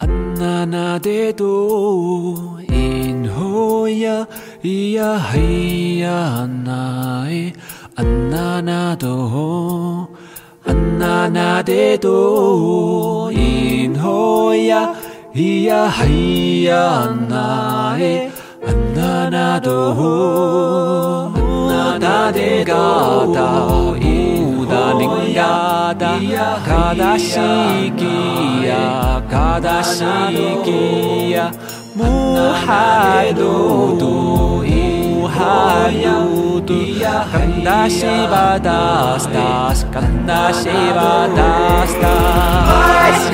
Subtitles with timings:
[0.00, 4.26] 安娜那得多，因何呀
[4.62, 7.52] 咿呀嘿呀那诶，
[7.96, 10.08] 安娜那多，
[10.64, 14.94] 安娜那得多，因何呀
[15.34, 18.30] 咿呀嘿呀那诶，
[18.66, 19.60] 安娜
[24.90, 26.34] 那多，安娜得嘎达伊达宁
[26.66, 27.38] 嘎达嘎达西
[27.96, 28.04] 吉
[28.66, 28.72] 呀。
[29.30, 30.04] 卡达西
[30.64, 31.50] 基亚，
[31.94, 34.68] 穆罕杜杜伊
[35.26, 36.74] 罕杜杜，
[37.30, 42.08] 坎达西巴达斯达斯，坎达西巴达斯达
[43.14, 43.30] 斯。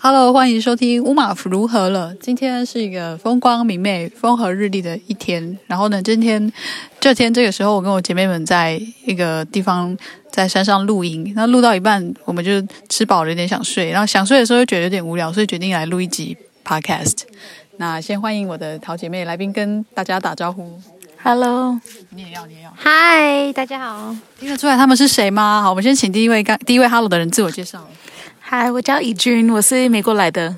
[0.00, 2.14] Hello，欢迎收听乌马夫如何了。
[2.20, 5.58] 今天是一个风光明媚、风和日丽的一天。
[5.66, 6.52] 然后呢，今天
[7.00, 9.96] 这天这个时候，我跟我姐妹们在一个地方
[10.30, 11.32] 在山上露营。
[11.34, 13.90] 那录到一半，我们就吃饱了，有点想睡。
[13.90, 17.22] 然后想睡的时候又觉得有点无聊，所以决定来录一集 Podcast。
[17.78, 20.80] 那先欢迎我的好姐妹来宾跟大家打招呼。
[21.24, 22.72] Hello，你也要，你也要。
[22.76, 24.14] Hi，大家好。
[24.38, 25.60] 听得出来他们是谁吗？
[25.64, 27.84] 好，我们先请第一位刚第一位 Hello 的人自我介绍。
[28.50, 30.56] 嗨，我叫怡君，我是美国来的。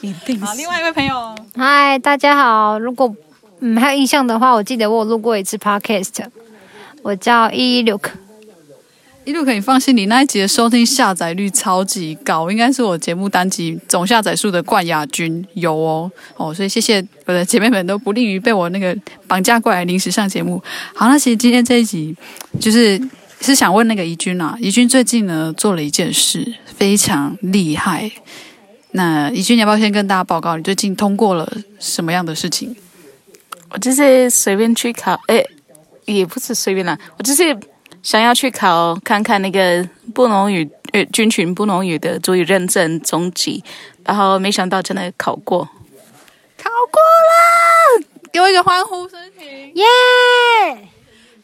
[0.00, 1.32] 一定好，另外一位朋友。
[1.54, 2.76] 嗨，大家好。
[2.76, 3.14] 如果
[3.60, 6.24] 嗯还有印象的话，我记得我有录过一次 podcast。
[7.02, 8.10] 我叫伊伊鲁克。
[9.24, 18.92] 伊鲁克，你放心，你那一集的收听下载率超级高，应该是我节目单集总下载数的冠亚军，有哦哦，所以谢谢我的姐妹们都不利于被我那个
[19.28, 20.60] 绑架过来临时上节目。
[20.96, 22.16] 好，那其实今天这一集
[22.60, 23.00] 就是。
[23.40, 28.10] 是想问那个怡君啊，怡君最近呢做了一件事非常厉害。
[28.92, 32.76] 那怡君，你要不要先跟大家报告你最近通过了什么样的事情？
[33.70, 35.44] 我就是随便去考，诶，
[36.04, 37.56] 也不是随便啦，我就是
[38.02, 43.62] 想要去考看看那个布农语呃军群布农语的族语认证中级，
[44.04, 45.64] 然后没想到真的考过，
[46.58, 49.18] 考过了，给我一个欢呼声，
[49.74, 49.84] 耶！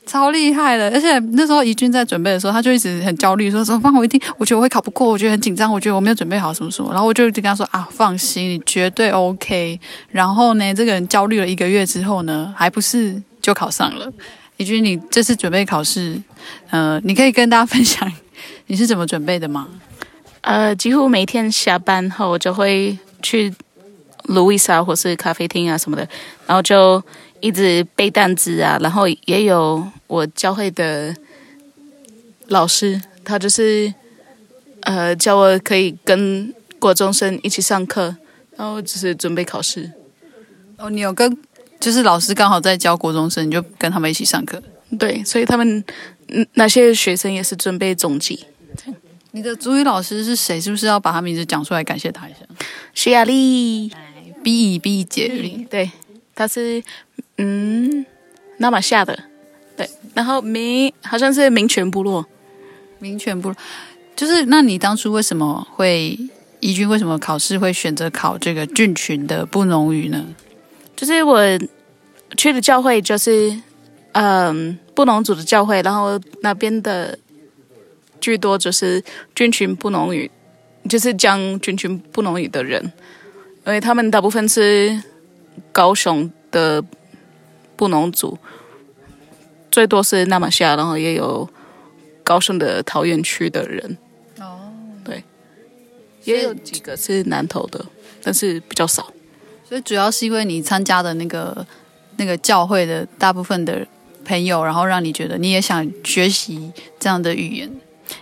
[0.06, 3.92] 超厉害的，而且那时候怡君在准备的时候，他就一直很焦虑，说怎么办？
[3.92, 6.90] 我一定，我觉得我会考不过，我觉得很紧张，我觉得我没有准备好什么什么。
[6.92, 9.78] 然后我就跟他说啊，放心，你绝对 OK。
[10.10, 14.10] 然后呢，这个人焦虑了一个月之后呢，还不是就考上了。
[14.58, 16.22] 怡君，你这次准备考试，
[16.70, 18.10] 呃，你可以跟大家分享
[18.68, 19.66] 你是怎么准备的吗？
[20.42, 23.52] 呃，几乎每天下班后，我就会去
[24.22, 26.08] 路易莎或是咖啡厅啊什么的，
[26.46, 27.02] 然后就。
[27.40, 31.14] 一直背单词啊，然后也有我教会的
[32.48, 33.92] 老师，他就是
[34.80, 38.16] 呃教我可以跟国中生一起上课，
[38.56, 39.90] 然后就是准备考试。
[40.78, 41.36] 哦，你有跟
[41.78, 44.62] 就是老师刚好在教国中生，你就跟他们一起上课。
[44.98, 45.84] 对，所以他们
[46.54, 48.46] 那些学生也是准备中级。
[49.32, 50.60] 你的主语老师是谁？
[50.60, 52.38] 是不是要把他名字讲出来感谢他一下？
[52.94, 53.92] 徐雅丽
[54.42, 55.90] ，B B 姐丽，对，
[56.34, 56.82] 他是。
[57.38, 58.06] 嗯，
[58.56, 59.24] 那么下的，
[59.76, 62.24] 对，然后民好像是民权部落，
[62.98, 63.56] 民权部落，
[64.16, 66.18] 就是那你当初为什么会
[66.60, 70.24] 怡君为什么考试会选择考这个郡群的布农语呢？
[70.96, 71.38] 就是我
[72.38, 73.54] 去的教会就是
[74.12, 77.18] 嗯布农族的教会，然后那边的
[78.18, 79.04] 居多就是
[79.34, 80.30] 郡群布农语，
[80.88, 82.82] 就是讲郡群布农语的人，
[83.66, 85.02] 因为他们大部分是
[85.70, 86.82] 高雄的。
[87.76, 88.38] 布农族
[89.70, 91.46] 最多是那么下，然后也有
[92.24, 93.98] 高雄的桃园区的人。
[94.40, 94.72] 哦，
[95.04, 95.22] 对，
[96.24, 97.84] 也有几个是南投的，
[98.22, 99.12] 但是比较少。
[99.68, 101.66] 所以主要是因为你参加的那个
[102.16, 103.86] 那个教会的大部分的
[104.24, 107.68] 朋友，然后让你觉得你也想学习这样的语言。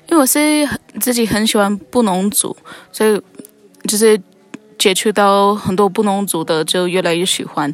[0.09, 0.69] 因为我是
[1.01, 2.57] 自己很喜欢布农族，
[2.91, 3.23] 所以
[3.87, 4.21] 就是
[4.77, 7.73] 接触到很多布农族的，就越来越喜欢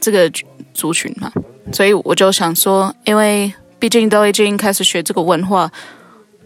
[0.00, 0.30] 这个。
[0.76, 1.32] 族群嘛，
[1.72, 5.70] 所以我就想说，因为毕竟都已经开始学这个文化，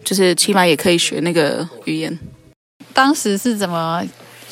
[0.03, 2.17] 就是起码也可以学那个语言。
[2.93, 4.03] 当时是怎么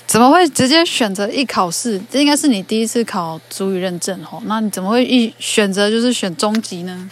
[0.05, 1.99] 怎么会直接选择一考试？
[2.11, 4.41] 这应该是你第一次考足语认证哦。
[4.45, 7.09] 那你怎么会一选择就是选中级呢？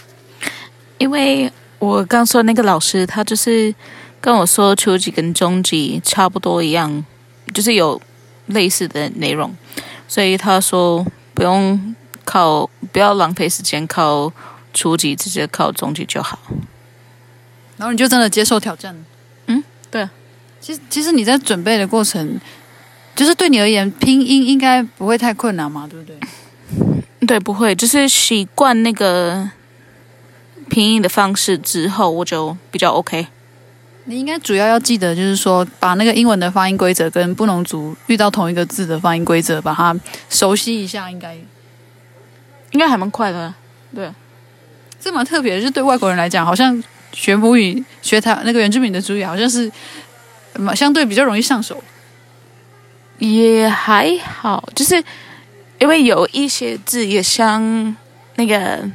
[0.97, 3.73] 因为我刚说那个老师，他就是
[4.21, 7.05] 跟我说初级跟中级差不多一样，
[7.53, 8.01] 就是有
[8.47, 9.55] 类似的内容，
[10.07, 11.95] 所以他说不用。
[12.27, 14.31] 考不要浪费时间靠
[14.74, 16.38] 初级，直接靠中级就好。
[17.77, 18.94] 然后你就真的接受挑战。
[19.45, 20.09] 嗯，对。
[20.59, 22.38] 其实其实你在准备的过程，
[23.15, 26.18] 就是对你而言，拼音应该不会太困难嘛，对不对？
[27.25, 29.50] 对，不会，就是习惯那个
[30.69, 33.27] 拼音的方式之后，我就比较 OK。
[34.06, 39.95] 你应该主要要记得，就是说把那个英文的发音规则跟布农族遇到同一个字的发音规则，把它
[40.30, 41.38] 熟悉一下，应该
[42.71, 43.53] 应该还蛮快的。
[43.93, 44.09] 对，
[44.99, 46.83] 这蛮特别的，就是对外国人来讲，好像
[47.13, 49.71] 学母语、学他那个原住民的主语，好像是
[50.75, 51.83] 相对比较容易上手。
[53.19, 55.03] 也还好，就是
[55.79, 57.95] 因为有一些字也像
[58.35, 58.87] 那个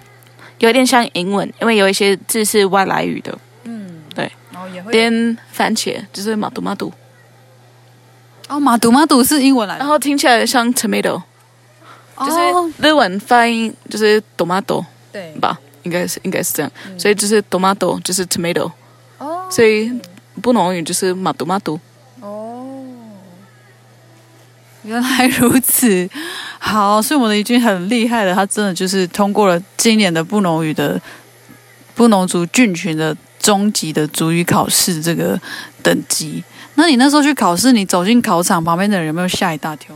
[0.59, 3.37] 有点像英文，因为有一些字是外来语的。
[3.65, 4.31] 嗯，对。
[4.91, 6.93] 连番茄就是马杜马杜，
[8.49, 11.23] 哦，马杜马杜是英文来的，然后听起来像 tomato，哦、
[12.19, 12.39] 就是
[12.89, 15.59] 日文发音就是 tomato，对吧？
[15.83, 18.71] 应该是应该是这样，嗯、所以就是 tomato 就是 tomato，
[19.19, 19.93] 哦，所以
[20.41, 21.79] 布农语就是马杜马杜。
[22.21, 22.85] 哦，
[24.83, 26.09] 原来如此，
[26.59, 31.01] 好，所以我们的怡君很厉害的，他真的就是通过了今年的布农语的
[31.95, 33.17] 布农族菌群的。
[33.43, 35.37] 中级的族语考试这个
[35.83, 36.45] 等级，
[36.77, 39.93] 那你那时候去考试，你走进考场旁边的人有没有吓一大跳？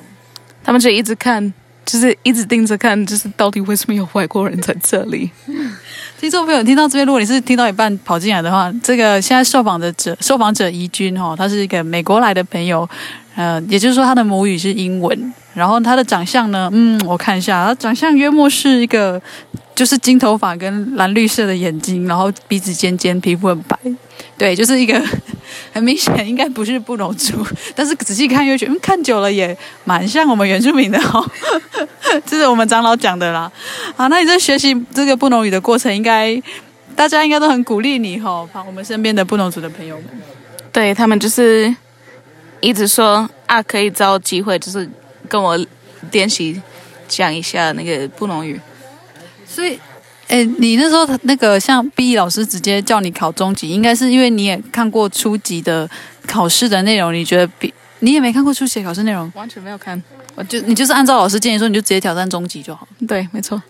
[0.65, 1.55] 他们就一直看，
[1.87, 5.31] 就是一直盯着看，就是到底为什么有外国人在这里？
[6.21, 12.87] 听众朋友听到这边，如果你是听到一半跑进来的话，这个现在受访的者，受访者怡君哈，他是一个美国来的朋友，
[13.37, 19.23] 呃，也就是说他的母语是英文，然后他的长相呢，嗯，我看一下，他长相约莫是一个。
[19.77, 23.79] 就是金头发跟蓝绿色的眼睛，然后鼻子尖尖，皮肤很白，
[24.39, 24.99] 对，就是一个
[25.73, 31.31] 很明显应该不是布农族，但是仔细看又觉得，嗯，看久了也蛮像我们原住民的哦。
[32.27, 33.51] 这是我们长老讲的啦。
[33.97, 36.41] 好，那你在学习这个布农语的过程，应该
[36.95, 40.05] 大家应该都很鼓励你哈，我们身边的布农族的朋友们，
[40.73, 41.75] 对他们就是
[42.61, 44.89] 一直说啊，可以找机会就是
[45.29, 45.59] 跟我
[46.13, 46.61] 练习
[47.07, 48.61] 讲一下那个布农语。
[49.47, 49.79] 所以，
[50.28, 55.88] 哎，你那时候那个像毕义老师直接叫你考中级，应该是因为你也看过初级的
[56.26, 60.02] 考试的内容，你觉得比你也没看过初级的考试内容，完全没有看，
[60.34, 62.88] 我就你就是按照老师建议说，你就直接挑战中级就好。
[63.06, 63.62] 对，没错。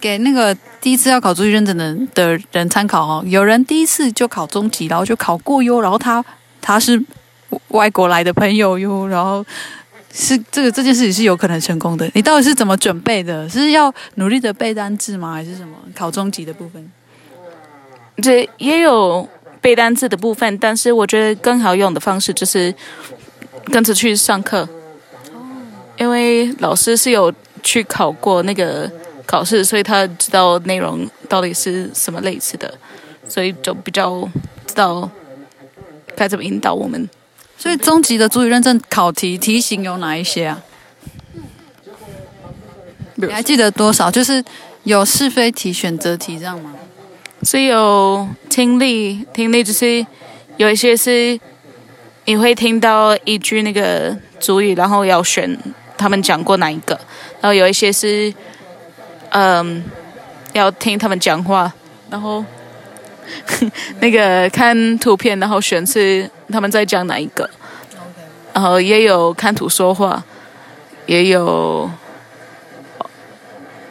[0.00, 6.24] 给那个第一次要考族语认证的的人参考哦，有人第一次就考中级，然后就考过哟，然后他
[6.60, 7.00] 他是
[7.68, 9.46] 外国来的朋友哟，然后。
[10.12, 12.08] 是这个这件事情是有可能成功的。
[12.14, 13.48] 你到底是怎么准备的？
[13.48, 15.32] 是要努力的背单字吗？
[15.32, 16.92] 还是什么考中级的部分？
[18.22, 19.26] 这也有
[19.60, 22.72] 背单字的部分，但是我觉得更好用的方式就是
[23.64, 24.68] 跟着去上课。
[25.96, 27.32] 因为老师是有
[27.62, 28.90] 去考过那个
[29.24, 32.72] 考试，所以他知道内容到底是什么类似的，
[33.26, 34.28] 所以就比较
[34.66, 35.08] 知道
[36.14, 37.08] 该怎么引导我们。
[37.62, 40.60] 所以中级的主语认证考题题型有哪一些啊？
[43.14, 44.10] 你还记得多少？
[44.10, 44.44] 就是
[44.82, 46.72] 有是非题、选择题这样吗？
[47.44, 50.04] 是有听力，听力就是
[50.56, 51.38] 有一些是
[52.24, 55.56] 你会听到一句那个主语，然后要选
[55.96, 56.96] 他们讲过哪一个，
[57.40, 58.34] 然后有一些是
[59.30, 59.84] 嗯
[60.52, 61.72] 要听他们讲话，
[62.10, 62.44] 然后
[64.00, 66.30] 那个看图片，然后选是。
[66.50, 67.48] 他们在讲哪一个？
[68.52, 70.22] 然后也有看图说话，
[71.06, 71.90] 也有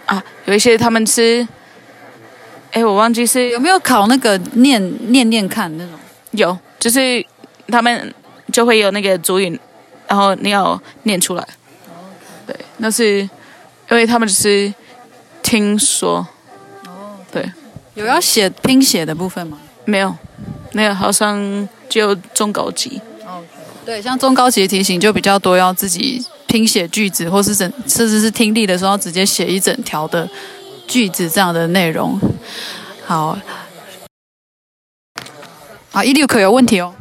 [0.05, 1.47] 啊，有一些他们是，
[2.71, 4.79] 哎，我忘记是有没有考那个念
[5.11, 5.97] 念念看那种？
[6.33, 7.25] 有，就是
[7.69, 8.13] 他们
[8.53, 9.59] 就会有那个主语，
[10.07, 11.47] 然后你要念出来。
[12.45, 13.29] 对，那是因
[13.97, 14.71] 为他们只是
[15.41, 16.27] 听说。
[17.31, 17.51] 对，
[17.95, 19.57] 有要写拼写的部分吗？
[19.85, 20.15] 没有，
[20.71, 21.67] 没有好像。
[21.91, 23.01] 就中高级.
[23.85, 30.25] 对，像中高级的题型就比较多，要自己拼写句子，或是整，甚至是听力的时候直接写一整条的
[30.87, 32.17] 句子这样的内容。
[33.05, 33.37] 好，
[35.91, 36.95] 啊，一六可有问题哦。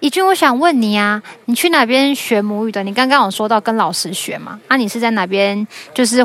[0.00, 2.82] 怡君，我想问你啊，你去哪边学母语的？
[2.82, 4.60] 你刚刚有说到跟老师学嘛？
[4.68, 5.66] 啊，你是在哪边？
[5.94, 6.22] 就是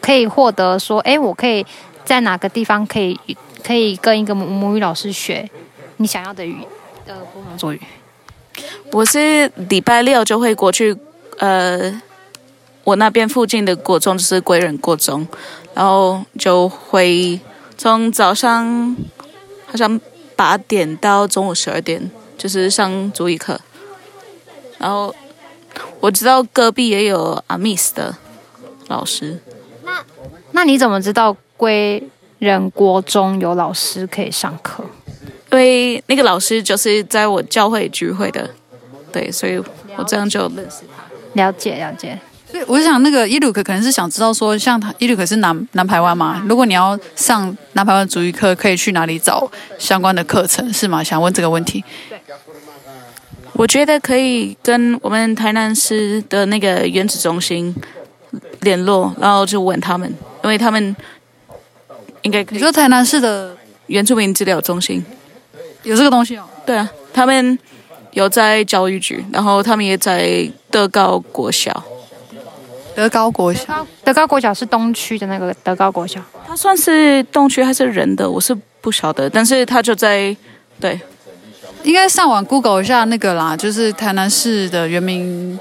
[0.00, 1.66] 可以获得说，哎，我可以
[2.02, 3.20] 在哪个地方可以
[3.68, 5.46] 可以跟一个母母语老师学
[5.98, 6.68] 你想要的语言？
[7.06, 7.78] 呃，不能族语。
[8.92, 10.96] 我是礼拜六就会过去，
[11.36, 12.00] 呃，
[12.84, 15.28] 我那边附近的国中就是归仁国中，
[15.74, 17.38] 然后就会
[17.76, 18.96] 从早上
[19.66, 20.00] 好像
[20.34, 23.60] 八点到中午十二点，就是上足语课。
[24.78, 25.14] 然后
[26.00, 28.16] 我知道隔壁也有阿密斯的
[28.86, 29.42] 老师。
[29.84, 30.02] 那
[30.52, 32.02] 那你怎么知道归
[32.38, 34.84] 仁国中有老师可以上课？
[35.50, 38.48] 因为那个老师就是在我教会聚会的，
[39.10, 39.58] 对，所以
[39.96, 41.04] 我这样就认识他。
[41.34, 42.18] 了解了解。
[42.50, 46.42] 所以我想，那个伊鲁克可能是想知道说，像他伊鲁克是南南台湾嘛？
[46.48, 51.04] 如果你要上南台湾主语课，可以去哪里找相关的课程是吗？
[51.04, 51.84] 想问这个问题。
[52.08, 52.18] 对。
[53.54, 57.74] 我觉得可以跟我们台南市的那个原子中心
[58.60, 60.08] 联络，然后就问他们，
[60.44, 60.94] 因为他们
[62.22, 62.58] 应该可以。
[62.58, 63.56] 你说台南市的
[63.86, 65.04] 原住民资料中心
[65.82, 66.44] 有这个东西哦？
[66.66, 67.58] 对啊，他们
[68.12, 71.82] 有在教育局，然后他们也在德高国小。
[72.94, 78.28] 德高国小，德高国小是东区的那个德高国小，它算是东区还是仁的？
[78.28, 80.36] 我是不晓得，但是它就在
[80.80, 81.00] 对，
[81.82, 85.58] 应该上网 Google 一下那个啦，就是台南市的原民，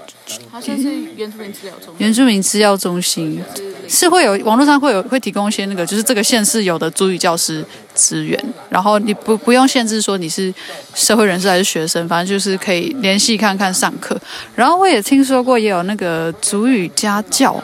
[0.51, 3.43] 好像是原住民资料中心，原住民资料中心。
[3.89, 8.37] 是会有网络上会有会提供一些那个，就是这个县市有的主语教师资源，
[8.67, 10.53] 然后你不不用限制说你是
[10.93, 14.19] 社会人士还是学生，反正就是可以联系看看上课。
[14.55, 17.63] 然后我也听说过也有那个主语家教，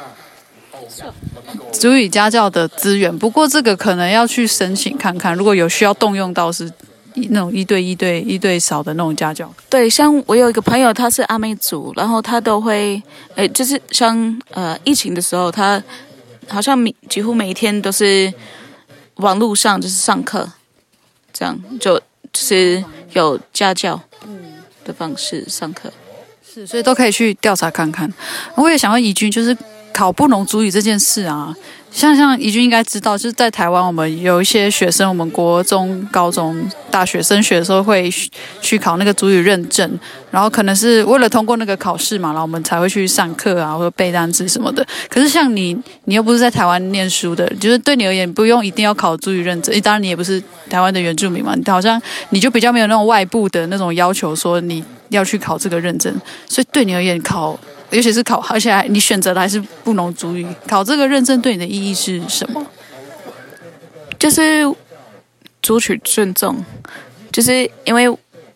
[1.74, 6.72] 主语家教的资源，不过这个可能要去申请看看，如果有需要动用到是
[7.16, 9.54] 那种一对一对一对少的那种家教。
[9.70, 13.02] 对，像我有一个朋友他是阿美族，然后他都会，
[13.36, 15.82] 诶，就是像呃疫情的时候他。
[16.50, 18.32] 好像每几乎每一天都是
[19.16, 20.52] 网络上就是上课，
[21.32, 22.04] 这样就就
[22.34, 23.98] 是有家教
[24.84, 25.90] 的方式上课，
[26.46, 28.14] 是，所以都可以去调查看看。
[28.56, 29.58] 我也想问怡君，就是
[29.94, 31.56] 考布农族语这件事啊。
[31.94, 38.12] 像像怡君应该知道，就是在台湾，我们有一些学生，我们国中、高中、大学升学的时候会
[38.62, 40.00] 去考那个族语认证，
[40.32, 44.84] 然后可能是为了通过那个考试嘛，然后我们才会去上课啊，或者背单词什么的。
[45.08, 49.80] 可是像你，你又不是在台湾念书的，就是对你而言不用一定要考族语认证。
[49.82, 56.12] 当然你也不是台湾的原住民嘛，好像你就比较没有那种外部的那种要求，说你要去考这个认证。
[56.50, 57.60] 所以对你而言考。
[57.94, 62.66] 尤其是考，而且还你选择的还是布农族语，考这个认证对你的意义是什么？
[64.18, 64.68] 就是
[65.62, 66.66] 族群尊重，
[67.32, 68.10] 就是因为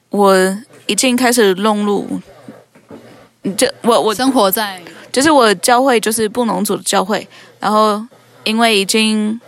[0.09, 2.19] 我已经开始融入，
[3.55, 7.27] 就我我生活在，就是我教会就是布农族的教会，
[7.59, 8.03] 然后
[8.43, 9.39] 因为已经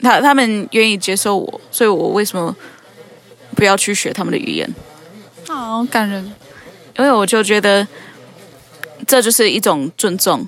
[0.00, 2.54] 他他们愿意接受我，所以我为什么
[3.56, 4.72] 不要去学他们的语言？
[5.48, 6.24] 好感人，
[6.96, 7.84] 因为我就觉得。
[9.06, 10.46] 这就是一种尊重。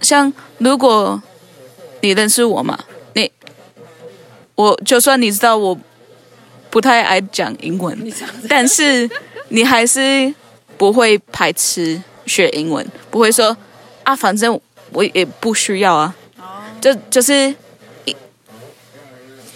[0.00, 1.20] 像如果
[2.00, 2.78] 你认识我嘛，
[3.14, 3.30] 你
[4.54, 5.76] 我就算你知道我
[6.70, 8.12] 不太爱讲英文，
[8.48, 9.08] 但是
[9.48, 10.32] 你还是
[10.76, 13.56] 不会排斥学英文，不会说
[14.04, 14.60] 啊，反正
[14.92, 16.14] 我也不需要啊。
[16.80, 17.54] 就就是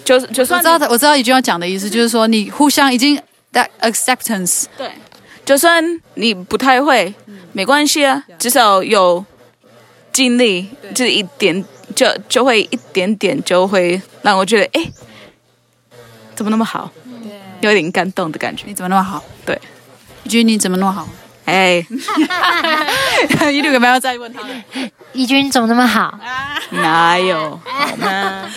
[0.05, 3.21] 就就算我知道我知道一句要讲的意思，就是说你互相已经
[3.53, 4.91] that acceptance 对。
[5.51, 7.13] 就算你不太会，
[7.53, 9.25] 没关系啊，至少有
[10.13, 14.93] 经历，就是一点，就就会一点点就会让我觉得，哎，
[16.37, 16.89] 怎么那么好？
[17.63, 18.63] 有点感动的感觉。
[18.69, 19.25] 你怎么那么好？
[19.45, 19.61] 对，
[20.23, 21.09] 怡君你怎么那么好？
[21.47, 21.85] 哎，
[23.53, 24.43] 一路有没有再问他？
[25.13, 26.17] 怡君你怎么那么好？
[26.71, 27.59] 哪有？
[27.65, 28.49] 好吗？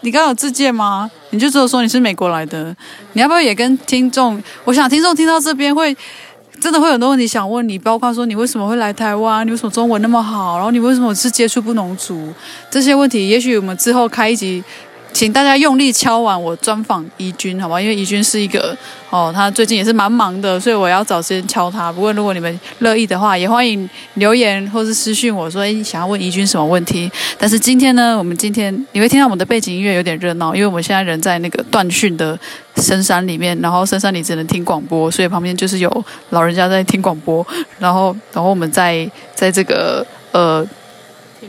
[0.00, 1.10] 你刚有自荐吗？
[1.28, 2.74] 你就只有说你是美国来的，
[3.12, 4.42] 你要不要也跟听众？
[4.64, 5.94] 我想听众听到这边会。
[6.60, 12.32] 真的会有很多问题想问你，包括说你为什么会来台湾，你为什么中文那么好，然后你为什么是接触不农族
[12.70, 14.62] 这些问题，也许我们之后开一集。
[15.18, 17.80] 请大家用力敲完，我专访怡君，好吗？
[17.80, 18.72] 因为怡君是一个
[19.10, 21.90] 哦，他最近也是蛮忙的，所以我要找时间敲他。
[21.90, 27.10] 不过如果你们乐意的话，也欢迎留言或是私讯我说，诶，想要问怡君什么问题。
[27.36, 32.38] 但是今天呢，我们今天你会听到我们的背景音乐有点热闹，因为我们现在人在那个断讯的
[32.76, 37.44] 深山里面，然后深山里只能听广播，所以旁边就是有老人家在听广播，
[37.80, 40.64] 然后然后我们在在这个呃。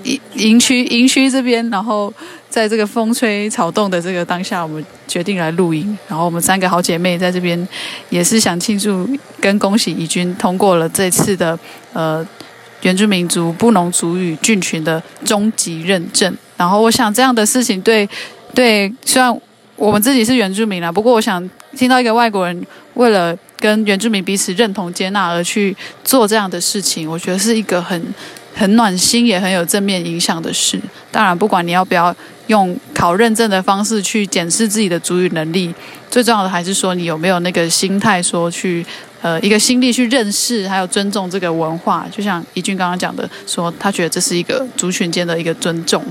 [0.04, 2.14] 营营区营区这边，然后
[2.50, 5.98] 在这个风吹草动的这个当下，我们决定来录音。
[6.08, 7.68] 然后我们三个好姐妹在这边，
[8.10, 9.10] 也是想庆祝
[9.42, 11.58] 跟恭喜怡君通过了这次的
[11.94, 12.26] 呃
[12.82, 16.36] 原住民族布农族语菌群的终极认证。
[16.56, 18.08] 然后我想这样的事情对
[18.54, 19.36] 对，虽然
[19.76, 28.14] 我们自己是原住民啦，不过我想听到一个外国人为了跟原住民彼此认同接纳而去做这样的事情，我觉得是一个很。
[28.60, 30.78] 很暖心，也很有正面影响的事。
[31.10, 32.14] 当然，不管你要不要
[32.48, 35.74] 用考认证的方式去检视自己的主语能力，
[36.12, 38.86] 最重要的还是说你有没有那个心态，说去
[39.22, 42.06] 呃一个心力去认识，还有尊重这个文化。
[42.12, 46.04] 就像怡君刚刚讲的，说他觉得这是一个族群间的一个尊重。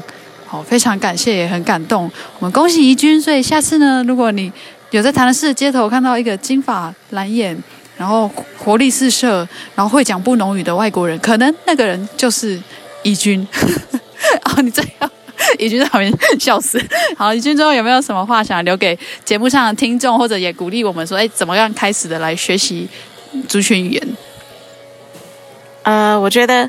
[0.47, 2.11] 好，非常感谢，也很感动。
[2.39, 4.51] 我们恭喜怡君，所以下次呢，如果你
[4.91, 7.55] 有在台南市的街头看到一个金发蓝眼，
[7.99, 12.59] 然后活力四射，然后会讲布农语的外国人，可能那个人就是
[13.03, 13.47] 怡君。
[14.45, 15.11] 哦，你这样，
[15.59, 16.81] 怡君在旁边笑死。
[17.17, 22.89] 好，怡君最后有没有什么话想留给节目上的听众，或者也鼓励我们说，哎，怎么样开始的来学习
[23.49, 24.09] 族群语言？
[25.83, 26.69] 呃，我觉得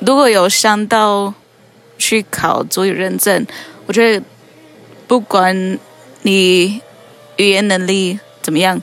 [0.00, 1.32] 如果有想到
[1.98, 3.46] 去考族语认证，
[3.86, 4.24] 我觉得
[5.06, 5.78] 不管
[6.22, 6.80] 你
[7.36, 8.80] 语言能力怎么样，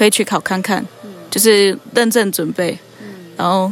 [0.00, 3.70] 可以去考看看，嗯、就是认真准备，嗯、然后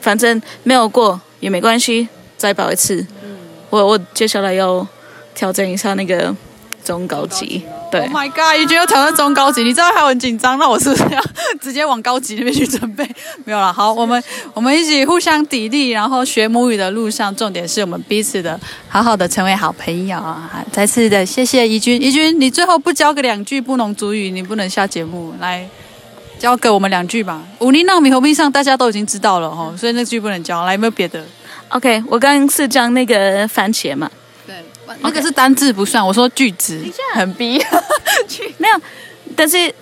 [0.00, 3.06] 反正没有过也没关系，再报一次。
[3.22, 3.36] 嗯、
[3.68, 4.86] 我我接下来要
[5.34, 6.34] 挑战一下那个
[6.82, 7.62] 中高级。
[7.90, 8.60] 对，Oh my God！
[8.60, 11.22] 怡君要挑战中高级，你知道还很紧张，那我是不是要
[11.60, 13.08] 直接往高级那边去准备？
[13.44, 14.22] 没有了，好，我们
[14.54, 20.64] 我们一起互相砥砺，然后学母语的路上，重点是我们彼此的好好的成为好朋友啊！
[20.72, 25.68] 再次的谢谢怡君，怡君，你最后不教个两句不农族语，你不能下节目，来
[26.38, 27.40] 教给我们两句吧。
[27.60, 31.24] 五零纳米和冰上大家都已经知道了哈，所以那句不能教，来有没有别的
[31.68, 34.10] ？OK，我刚刚是讲那个番茄嘛。
[35.00, 35.22] 那个。
[35.22, 36.80] 是单字不算，我说句子
[37.14, 37.58] 很逼，
[38.58, 38.80] 没有，
[39.34, 39.74] 但是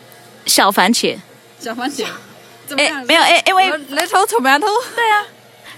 [0.46, 1.18] 小番茄，
[1.60, 2.06] 小番茄，
[2.76, 5.26] 哎，没有，哎，因为 little tomato，对啊，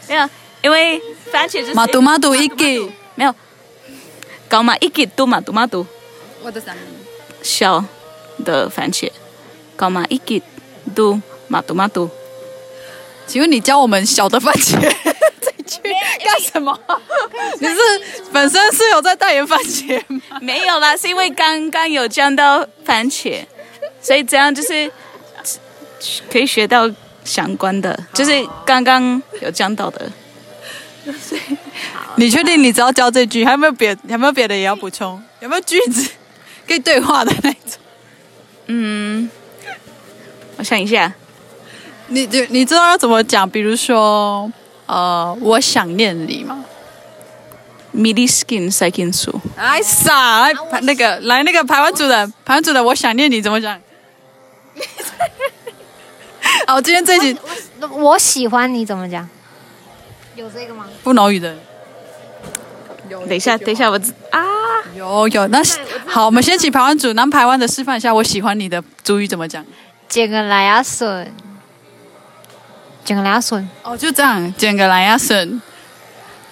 [0.09, 0.29] 没有，
[0.63, 1.03] 因为
[1.33, 2.65] 番茄是马杜马杜一个，
[3.17, 3.35] 没有，
[4.49, 5.85] 搞嘛一个杜马杜马杜，
[6.43, 6.77] 我的三，
[7.43, 7.85] 小
[8.45, 9.11] 的番茄，
[9.75, 10.41] 搞嘛一个
[10.95, 12.09] 杜马杜马杜，
[13.27, 15.06] 请问你教我们小的番茄？
[15.87, 16.79] 去干什么？
[17.61, 17.77] 你是
[18.33, 20.21] 本身是有在代言番茄吗？
[20.41, 23.45] 没有啦，是因为刚刚有讲到番茄，
[24.01, 24.91] 所以这样就是
[26.31, 26.91] 可以学到
[27.25, 28.33] 相关的，就是
[28.65, 30.11] 刚刚有讲到的。
[32.17, 33.45] 你确定你只要教这句？
[33.45, 33.97] 还有没有别？
[34.09, 35.23] 有没有别的也要补充？
[35.41, 36.11] 有没有句子
[36.67, 37.79] 可以对话的那种？
[38.67, 39.31] 嗯，
[40.57, 41.13] 我想一下。
[42.09, 43.49] 你你你知道要怎么讲？
[43.49, 44.51] 比如说。
[44.87, 46.65] 哦，我想念你吗
[47.95, 53.81] ？Midi skin s e c o n d s u 哎傻，来那个来那个台湾组的台湾组的，我想念你怎么讲？
[56.69, 57.37] 哦，今天这集
[57.91, 59.29] 我喜欢你怎么讲？
[60.37, 60.87] 有这个吗？
[61.03, 61.57] 不能语的。
[63.09, 63.99] 有等一下，等一下，我
[64.31, 64.43] 啊，
[64.97, 65.63] 有有，那
[66.07, 69.65] 好，我们先请台湾组南台湾的示范一下，我喜欢你的主语怎么讲？
[70.09, 71.33] 剪个来啊，笋。
[73.07, 75.63] 捡个来牙笋哦，就这样，捡个来牙笋，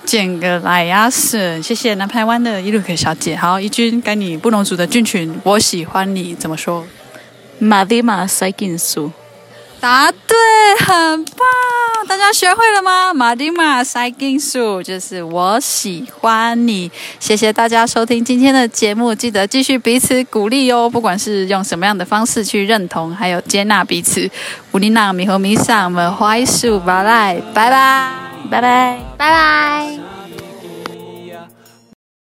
[0.06, 3.34] 捡个来牙笋，谢谢南台湾的伊鲁克小姐。
[3.34, 6.86] 好，一君，该你布农族的菌群，我喜欢你怎么说？
[7.58, 9.10] 马蒂马塞金苏，
[9.80, 10.36] 答对，
[10.78, 11.36] 很棒，
[12.06, 13.12] 大家学会了吗？
[13.14, 16.90] 马丁马塞金素就是我喜欢你。
[17.18, 24.30] 谢谢大家收听今天的节目，记得继续彼此鼓励哦，不管是用什么样的方式去认同，还有接纳彼此。
[24.72, 28.10] 乌里娜米和米桑，我们花艺术，拜拜，拜拜，
[28.50, 30.13] 拜拜，拜拜。